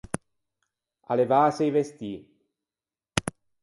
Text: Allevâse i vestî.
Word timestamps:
Allevâse 1.11 1.63
i 1.69 1.71
vestî. 1.77 2.13